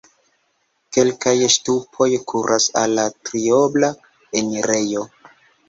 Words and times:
Kelkaj 0.95 1.33
ŝtupoj 1.57 2.09
kuras 2.33 2.67
al 2.83 2.97
la 3.03 3.07
triobla 3.31 3.93
enirejo. 4.43 5.09